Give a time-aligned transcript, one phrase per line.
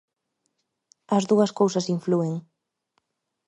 [1.17, 2.33] As dúas cousas inflúen.